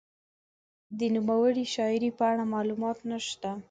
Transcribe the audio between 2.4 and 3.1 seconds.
معلومات